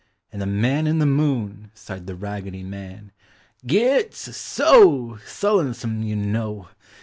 [0.33, 3.11] "And the Man in the Moon," sighed the Raggedy Man,
[3.67, 4.35] "Gits!
[4.35, 5.19] So!
[5.27, 6.69] Sullonesome, you know!